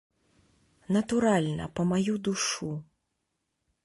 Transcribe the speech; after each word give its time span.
Натуральна, 0.95 1.67
па 1.79 1.85
маю 1.91 2.15
душу. 2.29 2.71